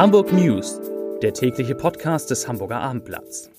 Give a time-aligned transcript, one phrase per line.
[0.00, 0.80] Hamburg News,
[1.20, 3.50] der tägliche Podcast des Hamburger Abendblatts.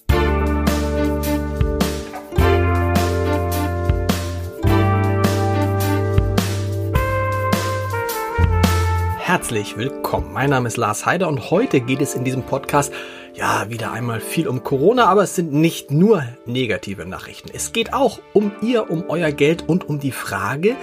[9.19, 10.33] Herzlich willkommen.
[10.33, 12.92] Mein Name ist Lars Heider und heute geht es in diesem Podcast
[13.35, 17.52] ja wieder einmal viel um Corona, aber es sind nicht nur negative Nachrichten.
[17.53, 20.76] Es geht auch um ihr, um euer Geld und um die Frage,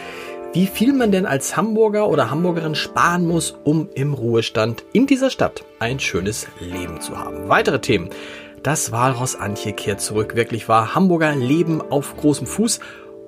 [0.53, 5.31] wie viel man denn als Hamburger oder Hamburgerin sparen muss, um im Ruhestand in dieser
[5.31, 7.49] Stadt ein schönes Leben zu haben.
[7.49, 8.11] Weitere Themen.
[8.63, 10.35] Das Walross Antje kehrt zurück.
[10.35, 12.81] Wirklich war Hamburger Leben auf großem Fuß.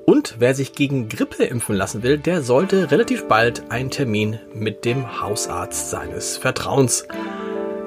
[0.07, 4.85] Und wer sich gegen Grippe impfen lassen will, der sollte relativ bald einen Termin mit
[4.85, 7.07] dem Hausarzt seines Vertrauens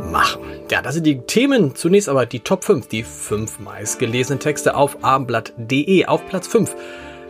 [0.09, 0.41] machen.
[0.71, 1.75] Ja, das sind die Themen.
[1.75, 6.75] Zunächst aber die Top 5, die fünf meistgelesenen Texte auf abendblatt.de auf Platz 5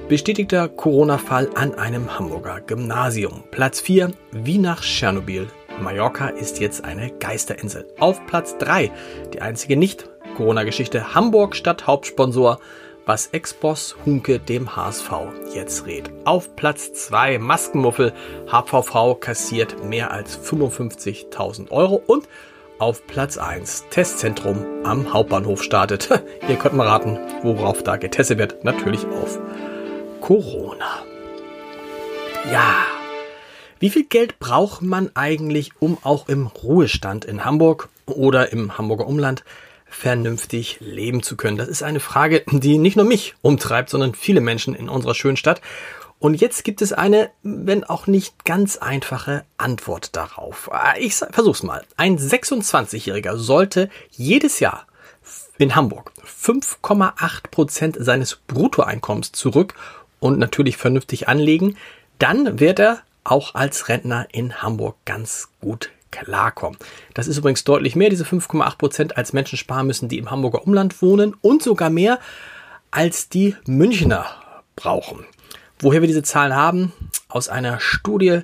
[0.10, 3.46] Bestätigter Corona-Fall an einem Hamburger Gymnasium.
[3.52, 5.48] Platz 4, wie nach Tschernobyl.
[5.82, 7.88] Mallorca ist jetzt eine Geisterinsel.
[8.00, 8.92] Auf Platz 3,
[9.34, 11.16] die einzige Nicht-Corona-Geschichte.
[11.16, 12.60] Hamburg statt Hauptsponsor,
[13.06, 15.10] was Ex-Boss Hunke dem HSV
[15.56, 16.12] jetzt rät.
[16.26, 18.12] Auf Platz 2, Maskenmuffel.
[18.52, 22.28] HVV kassiert mehr als 55.000 Euro und
[22.78, 26.10] auf Platz 1 Testzentrum am Hauptbahnhof startet.
[26.50, 28.66] Ihr könnt mal raten, worauf da getestet wird.
[28.66, 29.40] Natürlich auf
[30.24, 31.04] Corona.
[32.50, 32.86] Ja,
[33.80, 39.06] wie viel Geld braucht man eigentlich, um auch im Ruhestand in Hamburg oder im Hamburger
[39.06, 39.44] Umland
[39.86, 41.58] vernünftig leben zu können?
[41.58, 45.36] Das ist eine Frage, die nicht nur mich umtreibt, sondern viele Menschen in unserer schönen
[45.36, 45.60] Stadt.
[46.20, 50.70] Und jetzt gibt es eine, wenn auch nicht ganz einfache Antwort darauf.
[51.00, 51.84] Ich versuch's mal.
[51.98, 54.88] Ein 26-Jähriger sollte jedes Jahr
[55.58, 59.76] in Hamburg 5,8 Prozent seines Bruttoeinkommens zurück
[60.24, 61.76] und natürlich vernünftig anlegen,
[62.18, 66.80] dann wird er auch als Rentner in Hamburg ganz gut klarkommen.
[67.14, 70.66] Das ist übrigens deutlich mehr, diese 5,8 Prozent, als Menschen sparen müssen, die im Hamburger
[70.66, 72.20] Umland wohnen und sogar mehr,
[72.90, 74.26] als die Münchner
[74.78, 75.26] brauchen.
[75.80, 76.94] Woher wir diese Zahlen haben?
[77.28, 78.44] Aus einer Studie,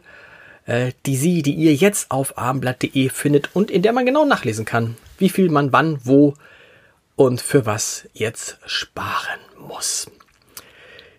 [0.66, 4.66] äh, die Sie, die ihr jetzt auf abendblatt.de findet und in der man genau nachlesen
[4.66, 6.34] kann, wie viel man wann, wo
[7.16, 10.08] und für was jetzt sparen muss.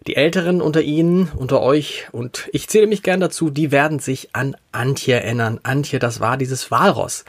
[0.06, 4.34] Die Älteren unter Ihnen, unter euch, und ich zähle mich gern dazu, die werden sich
[4.34, 5.61] an Antje erinnern.
[5.62, 7.27] Antje, das war dieses Walross.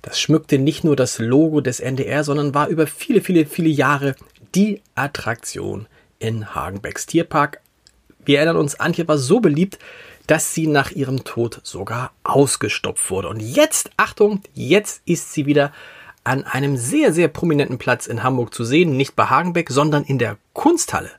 [0.00, 4.14] Das schmückte nicht nur das Logo des NDR, sondern war über viele, viele, viele Jahre
[4.54, 5.86] die Attraktion
[6.18, 7.60] in Hagenbecks Tierpark.
[8.24, 9.78] Wir erinnern uns, Antje war so beliebt,
[10.26, 13.28] dass sie nach ihrem Tod sogar ausgestopft wurde.
[13.28, 15.72] Und jetzt, Achtung, jetzt ist sie wieder
[16.24, 20.18] an einem sehr, sehr prominenten Platz in Hamburg zu sehen, nicht bei Hagenbeck, sondern in
[20.18, 21.10] der Kunsthalle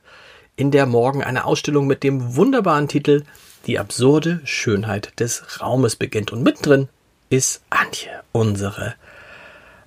[0.60, 3.22] in der morgen eine Ausstellung mit dem wunderbaren Titel
[3.64, 6.32] Die absurde Schönheit des Raumes beginnt.
[6.32, 6.90] Und mittendrin
[7.30, 8.94] ist Antje, unsere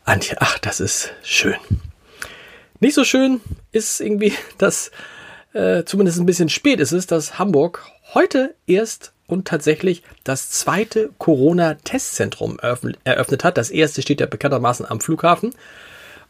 [0.04, 0.38] Antje.
[0.40, 1.58] Ach, das ist schön.
[2.80, 3.40] Nicht so schön
[3.72, 4.90] ist irgendwie, dass
[5.54, 7.86] äh, zumindest ein bisschen spät ist es, dass Hamburg
[8.16, 13.60] heute erst und tatsächlich das zweite Corona-Testzentrum eröffnet hat.
[13.60, 15.54] Das erste steht ja bekanntermaßen am Flughafen.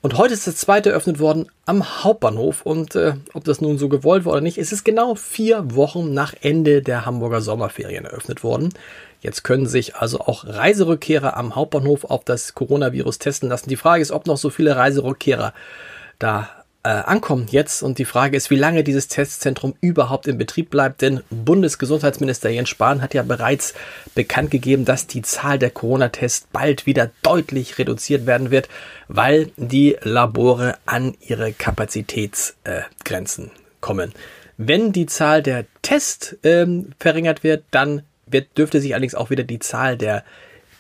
[0.04, 2.66] Und heute ist das zweite eröffnet worden am Hauptbahnhof.
[2.66, 6.14] Und äh, ob das nun so gewollt war oder nicht, ist es genau vier Wochen
[6.14, 8.74] nach Ende der Hamburger Sommerferien eröffnet worden.
[9.22, 13.70] Jetzt können sich also auch Reiserückkehrer am Hauptbahnhof auf das Coronavirus testen lassen.
[13.70, 15.54] Die Frage ist, ob noch so viele Reiserückkehrer
[16.20, 16.50] da
[16.84, 17.82] äh, ankommen jetzt.
[17.82, 21.02] Und die Frage ist, wie lange dieses Testzentrum überhaupt in Betrieb bleibt.
[21.02, 23.74] Denn Bundesgesundheitsminister Jens Spahn hat ja bereits
[24.16, 28.70] bekannt gegeben, dass die Zahl der Corona-Tests bald wieder deutlich reduziert werden wird,
[29.08, 34.14] weil die Labore an ihre Kapazitätsgrenzen äh, kommen.
[34.58, 39.44] Wenn die Zahl der Tests ähm, verringert wird, dann wird, dürfte sich allerdings auch wieder
[39.44, 40.24] die Zahl der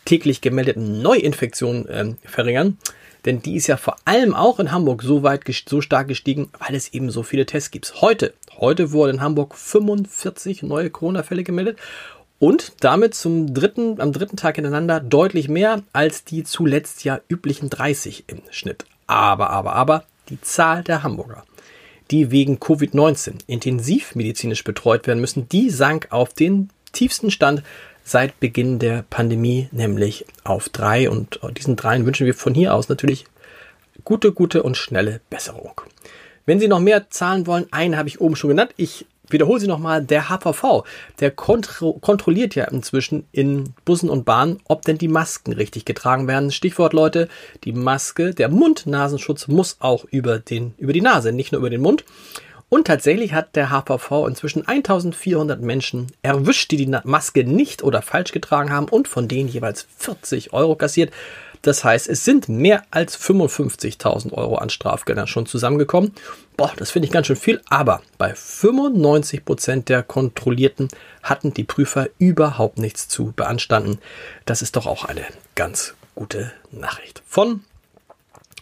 [0.05, 2.77] täglich gemeldeten Neuinfektionen ähm, verringern.
[3.25, 6.75] Denn die ist ja vor allem auch in Hamburg so weit, so stark gestiegen, weil
[6.75, 8.01] es eben so viele Tests gibt.
[8.01, 11.77] Heute, heute wurden in Hamburg 45 neue Corona-Fälle gemeldet
[12.39, 17.69] und damit zum dritten, am dritten Tag hintereinander deutlich mehr als die zuletzt ja üblichen
[17.69, 18.85] 30 im Schnitt.
[19.07, 21.45] Aber, aber, aber, die Zahl der Hamburger,
[22.11, 27.63] die wegen Covid-19 intensivmedizinisch betreut werden müssen, die sank auf den tiefsten Stand
[28.03, 31.09] seit Beginn der Pandemie, nämlich auf drei.
[31.09, 33.25] Und diesen dreien wünschen wir von hier aus natürlich
[34.03, 35.81] gute, gute und schnelle Besserung.
[36.45, 38.73] Wenn Sie noch mehr zahlen wollen, einen habe ich oben schon genannt.
[38.75, 40.03] Ich wiederhole sie nochmal.
[40.03, 40.83] Der HVV,
[41.19, 46.27] der kontro kontrolliert ja inzwischen in Bussen und Bahnen, ob denn die Masken richtig getragen
[46.27, 46.51] werden.
[46.51, 47.27] Stichwort Leute,
[47.63, 51.81] die Maske, der Mund-Nasenschutz muss auch über den, über die Nase, nicht nur über den
[51.81, 52.05] Mund.
[52.73, 58.31] Und tatsächlich hat der HVV inzwischen 1400 Menschen erwischt, die die Maske nicht oder falsch
[58.31, 61.13] getragen haben und von denen jeweils 40 Euro kassiert.
[61.61, 66.13] Das heißt, es sind mehr als 55.000 Euro an Strafgeldern schon zusammengekommen.
[66.57, 67.61] Boah, das finde ich ganz schön viel.
[67.69, 70.87] Aber bei 95 Prozent der Kontrollierten
[71.21, 73.99] hatten die Prüfer überhaupt nichts zu beanstanden.
[74.45, 77.21] Das ist doch auch eine ganz gute Nachricht.
[77.27, 77.65] Von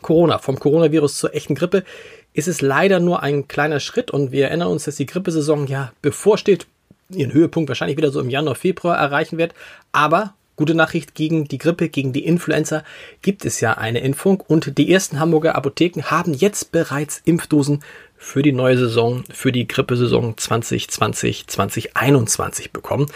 [0.01, 1.85] Corona, vom Coronavirus zur echten Grippe
[2.33, 5.91] ist es leider nur ein kleiner Schritt und wir erinnern uns, dass die Grippesaison ja
[6.01, 6.67] bevorsteht,
[7.09, 9.53] ihren Höhepunkt wahrscheinlich wieder so im Januar, Februar erreichen wird.
[9.91, 12.83] Aber Gute Nachricht gegen die Grippe, gegen die Influenza
[13.23, 17.83] gibt es ja eine Impfung und die ersten Hamburger Apotheken haben jetzt bereits Impfdosen
[18.15, 23.07] für die neue Saison, für die Grippesaison 2020, 2021 bekommen.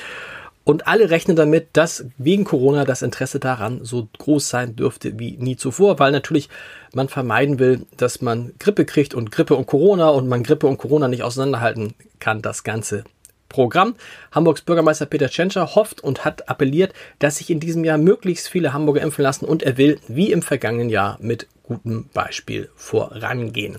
[0.66, 5.38] Und alle rechnen damit, dass wegen Corona das Interesse daran so groß sein dürfte wie
[5.38, 6.50] nie zuvor, weil natürlich
[6.92, 10.80] man vermeiden will, dass man Grippe kriegt und Grippe und Corona und man Grippe und
[10.80, 13.04] Corona nicht auseinanderhalten kann, das Ganze
[13.48, 13.96] Programm.
[14.32, 18.74] Hamburgs Bürgermeister Peter Tschentscher hofft und hat appelliert, dass sich in diesem Jahr möglichst viele
[18.74, 23.78] Hamburger impfen lassen und er will, wie im vergangenen Jahr, mit gutem Beispiel vorangehen.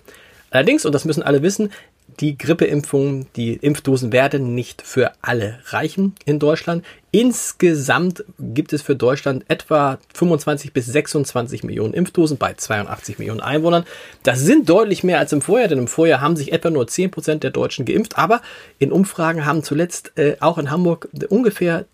[0.50, 1.72] Allerdings, und das müssen alle wissen,
[2.20, 6.84] die Grippeimpfungen, die Impfdosen werden nicht für alle reichen in Deutschland.
[7.10, 13.84] Insgesamt gibt es für Deutschland etwa 25 bis 26 Millionen Impfdosen bei 82 Millionen Einwohnern.
[14.22, 17.10] Das sind deutlich mehr als im Vorjahr, denn im Vorjahr haben sich etwa nur 10
[17.10, 18.16] Prozent der Deutschen geimpft.
[18.18, 18.40] Aber
[18.78, 21.86] in Umfragen haben zuletzt äh, auch in Hamburg ungefähr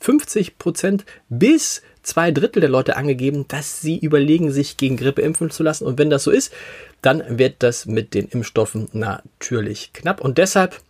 [0.00, 5.50] 50 Prozent bis zwei Drittel der Leute angegeben, dass sie überlegen, sich gegen Grippe impfen
[5.50, 5.86] zu lassen.
[5.86, 6.52] Und wenn das so ist,
[7.00, 10.20] dann wird das mit den Impfstoffen natürlich knapp.
[10.20, 10.80] Und deshalb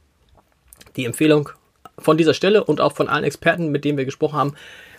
[0.97, 1.51] die Empfehlung
[1.99, 4.55] von dieser Stelle und auch von allen Experten, mit denen wir gesprochen haben,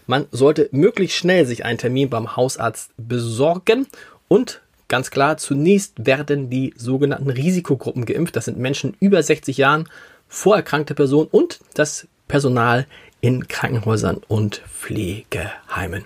[0.06, 3.88] man sollte möglichst schnell sich einen Termin beim Hausarzt besorgen
[4.28, 8.36] und ganz klar, zunächst werden die sogenannten Risikogruppen geimpft.
[8.36, 9.90] Das sind Menschen über 60 Jahren,
[10.28, 12.86] vorerkrankte Personen und das Personal
[13.24, 16.04] in Krankenhäusern und Pflegeheimen.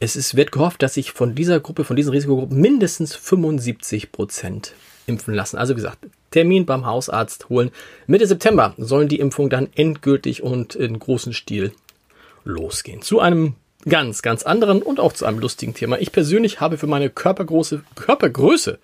[0.00, 4.72] Es ist, wird gehofft, dass sich von dieser Gruppe, von diesen Risikogruppen mindestens 75 Prozent
[5.06, 5.56] impfen lassen.
[5.56, 5.98] Also wie gesagt,
[6.32, 7.70] Termin beim Hausarzt holen.
[8.08, 11.70] Mitte September sollen die Impfungen dann endgültig und in großem Stil
[12.42, 13.00] losgehen.
[13.00, 13.54] Zu einem
[13.88, 16.00] ganz, ganz anderen und auch zu einem lustigen Thema.
[16.00, 18.80] Ich persönlich habe für meine Körpergröße, Körpergröße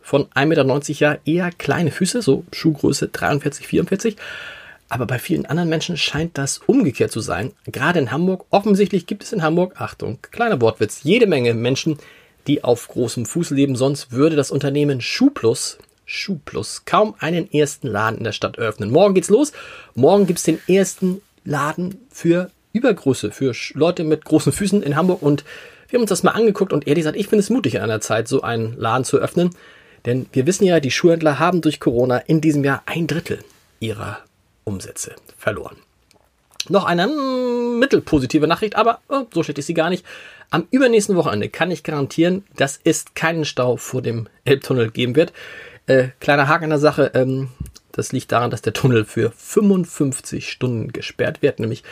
[0.00, 4.16] von 1,90 Meter eher kleine Füße, so Schuhgröße 43, 44.
[4.88, 7.52] Aber bei vielen anderen Menschen scheint das umgekehrt zu sein.
[7.66, 8.46] Gerade in Hamburg.
[8.50, 11.98] Offensichtlich gibt es in Hamburg, Achtung, kleiner Wortwitz, jede Menge Menschen,
[12.46, 13.74] die auf großem Fuß leben.
[13.74, 18.92] Sonst würde das Unternehmen Schuhplus, Schuhplus, kaum einen ersten Laden in der Stadt öffnen.
[18.92, 19.52] Morgen geht's los.
[19.94, 25.22] Morgen gibt's den ersten Laden für Übergröße, für Leute mit großen Füßen in Hamburg.
[25.22, 25.44] Und
[25.88, 28.00] wir haben uns das mal angeguckt und ehrlich gesagt, ich finde es mutig in einer
[28.00, 29.50] Zeit, so einen Laden zu öffnen.
[30.04, 33.40] Denn wir wissen ja, die Schuhhändler haben durch Corona in diesem Jahr ein Drittel
[33.80, 34.18] ihrer
[34.66, 35.76] Umsätze verloren.
[36.68, 40.04] Noch eine mittelpositive Nachricht, aber oh, so schlecht ist sie gar nicht.
[40.50, 45.32] Am übernächsten Wochenende kann ich garantieren, dass es keinen Stau vor dem Elbtunnel geben wird.
[45.86, 47.48] Äh, kleiner Haken an der Sache, ähm,
[47.92, 51.82] das liegt daran, dass der Tunnel für 55 Stunden gesperrt wird, nämlich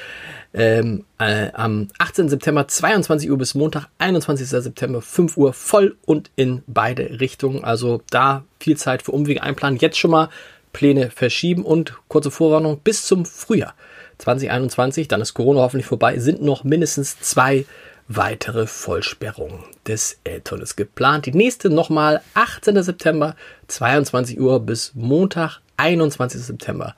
[0.53, 2.29] ähm, äh, am 18.
[2.29, 4.47] September 22 Uhr bis Montag 21.
[4.47, 7.65] September 5 Uhr voll und in beide Richtungen.
[7.65, 9.79] Also da viel Zeit für Umwege einplanen.
[9.79, 10.29] Jetzt schon mal
[10.75, 13.75] Pläne verschieben und kurze Vorwarnung bis zum Frühjahr
[14.19, 17.65] 2021, dann ist Corona hoffentlich vorbei, sind noch mindestens zwei
[18.07, 21.25] weitere Vollsperrungen des Elbtunnels geplant.
[21.25, 22.83] Die nächste nochmal 18.
[22.83, 23.35] September
[23.69, 26.43] 22 Uhr bis Montag 21.
[26.43, 26.95] September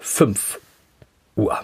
[0.00, 0.58] 5
[1.36, 1.58] Uhr.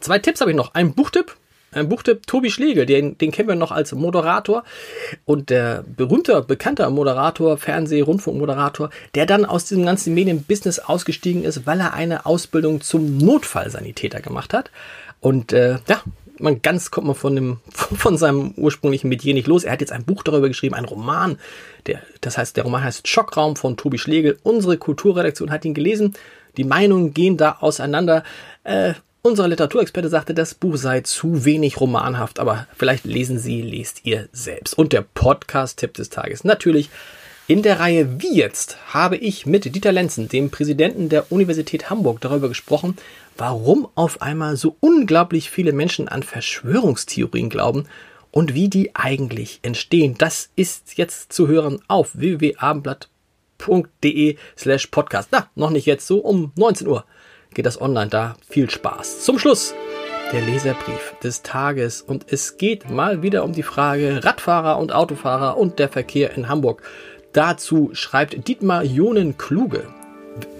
[0.00, 0.74] Zwei Tipps habe ich noch.
[0.74, 1.36] Ein Buchtipp
[1.72, 4.64] ein Buchtipp, Tobi Schlegel, den, den kennen wir noch als Moderator
[5.24, 11.66] und der berühmte, bekannte Moderator, Fernseh-, Rundfunkmoderator, der dann aus diesem ganzen Medienbusiness ausgestiegen ist,
[11.66, 14.70] weil er eine Ausbildung zum Notfallsanitäter gemacht hat.
[15.20, 16.02] Und äh, ja,
[16.40, 19.64] man ganz kommt man von dem von seinem ursprünglichen Metier nicht los.
[19.64, 21.38] Er hat jetzt ein Buch darüber geschrieben, ein Roman.
[21.86, 24.38] Der, das heißt, der Roman heißt Schockraum von Tobi Schlegel.
[24.42, 26.14] Unsere Kulturredaktion hat ihn gelesen.
[26.56, 28.24] Die Meinungen gehen da auseinander.
[28.64, 34.04] Äh, unser Literaturexperte sagte, das Buch sei zu wenig romanhaft, aber vielleicht lesen Sie, lest
[34.04, 34.76] ihr selbst.
[34.76, 36.90] Und der Podcast-Tipp des Tages natürlich.
[37.46, 42.20] In der Reihe Wie jetzt habe ich mit Dieter Lenzen, dem Präsidenten der Universität Hamburg,
[42.20, 42.96] darüber gesprochen,
[43.36, 47.86] warum auf einmal so unglaublich viele Menschen an Verschwörungstheorien glauben
[48.30, 50.14] und wie die eigentlich entstehen.
[50.16, 55.30] Das ist jetzt zu hören auf www.abendblatt.de slash podcast.
[55.32, 57.04] Na, noch nicht jetzt, so um 19 Uhr
[57.54, 58.36] geht das online da.
[58.48, 59.20] Viel Spaß.
[59.24, 59.74] Zum Schluss
[60.32, 65.56] der Leserbrief des Tages und es geht mal wieder um die Frage Radfahrer und Autofahrer
[65.56, 66.82] und der Verkehr in Hamburg.
[67.32, 69.88] Dazu schreibt Dietmar Jonen Kluge.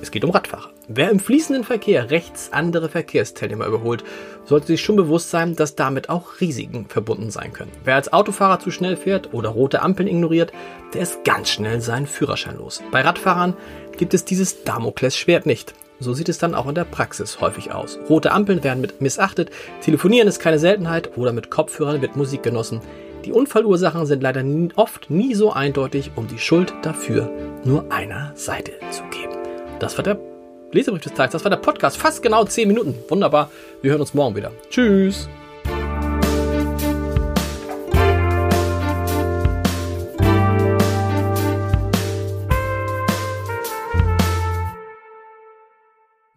[0.02, 0.70] Es geht um Radfahrer.
[0.88, 4.02] Wer im fließenden Verkehr rechts andere Verkehrsteilnehmer überholt,
[4.44, 7.70] sollte sich schon bewusst sein, dass damit auch Risiken verbunden sein können.
[7.84, 10.52] Wer als Autofahrer zu schnell fährt oder rote Ampeln ignoriert,
[10.92, 12.82] der ist ganz schnell seinen Führerschein los.
[12.90, 13.56] Bei Radfahrern
[13.96, 15.74] gibt es dieses Damoklesschwert nicht.
[16.00, 17.98] So sieht es dann auch in der Praxis häufig aus.
[18.08, 19.50] Rote Ampeln werden mit missachtet,
[19.82, 22.80] Telefonieren ist keine Seltenheit oder mit Kopfhörern wird Musik genossen.
[23.24, 24.42] Die Unfallursachen sind leider
[24.76, 27.30] oft nie so eindeutig, um die Schuld dafür
[27.64, 29.34] nur einer Seite zu geben.
[29.78, 30.18] Das war der
[30.72, 32.94] Leserbrief des Tages, das war der Podcast, fast genau 10 Minuten.
[33.08, 33.50] Wunderbar,
[33.82, 34.52] wir hören uns morgen wieder.
[34.70, 35.28] Tschüss!